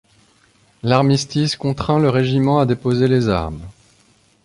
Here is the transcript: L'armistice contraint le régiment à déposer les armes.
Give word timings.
L'armistice 0.81 1.55
contraint 1.55 1.99
le 1.99 2.09
régiment 2.09 2.57
à 2.57 2.65
déposer 2.65 3.07
les 3.07 3.29
armes. 3.29 3.61